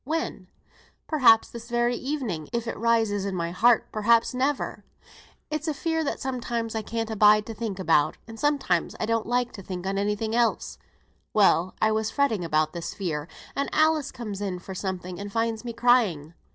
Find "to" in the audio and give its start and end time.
7.45-7.53, 9.51-9.61